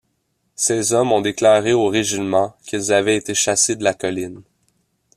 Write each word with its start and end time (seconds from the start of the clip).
Ces 0.55 0.93
hommes 0.93 1.11
ont 1.11 1.21
déclaré 1.21 1.73
au 1.73 1.85
régiment 1.87 2.55
qu'ils 2.65 2.91
avaient 2.91 3.15
été 3.17 3.35
chassés 3.35 3.75
de 3.75 3.83
la 3.83 3.93
colline. 3.93 4.41